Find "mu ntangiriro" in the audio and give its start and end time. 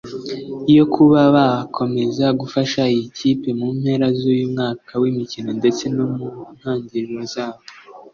6.15-7.21